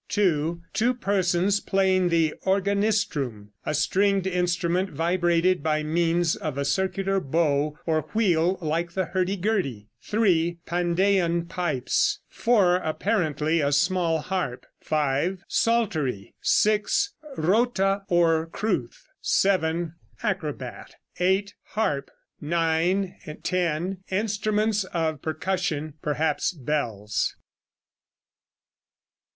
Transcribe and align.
(2) 0.09 0.63
Two 0.73 0.93
persons 0.95 1.59
playing 1.59 2.09
the 2.09 2.33
organistrum, 2.47 3.51
a 3.67 3.73
stringed 3.75 4.25
instrument 4.25 4.89
vibrated 4.89 5.61
by 5.61 5.83
means 5.83 6.35
of 6.35 6.57
a 6.57 6.65
circular 6.65 7.19
bow 7.19 7.77
or 7.85 8.01
wheel, 8.15 8.57
like 8.61 8.93
the 8.93 9.05
hurdy 9.05 9.37
gurdy. 9.37 9.89
(3) 10.01 10.57
Pandean 10.65 11.45
pipes. 11.47 12.17
(4) 12.29 12.77
Apparently 12.77 13.61
a 13.61 13.71
small 13.71 14.21
harp. 14.21 14.65
(5) 14.79 15.43
Psaltery. 15.47 16.33
(6) 16.41 17.13
Rotta 17.37 18.01
or 18.07 18.47
crwth. 18.47 19.01
(7) 19.21 19.93
Acrobat. 20.23 20.95
(8) 21.19 21.53
Harp. 21.75 22.09
(9), 22.41 23.19
(10) 23.43 23.97
Instruments 24.09 24.83
of 24.85 25.21
percussion, 25.21 25.93
perhaps 26.01 26.53
bells. 26.53 27.35